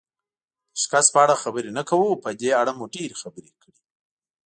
[0.73, 3.73] د شکست په اړه خبرې نه کوو، په دې اړه مو ډېرې خبرې کړي.